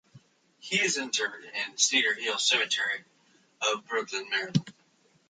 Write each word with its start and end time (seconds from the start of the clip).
He 0.57 0.79
is 0.81 0.97
interred 0.97 1.43
in 1.45 1.77
Cedar 1.77 2.15
Hill 2.15 2.39
Cemetery 2.39 3.05
of 3.71 3.85
Brooklyn, 3.85 4.27
Maryland. 4.31 4.73